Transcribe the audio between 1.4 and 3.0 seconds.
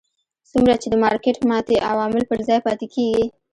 ماتې عوامل پر ځای پاتې